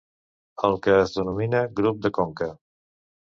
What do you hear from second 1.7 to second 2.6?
Grup de Conca.